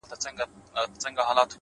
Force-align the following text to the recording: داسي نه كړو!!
داسي 0.09 0.29
نه 1.13 1.23
كړو!! 1.27 1.41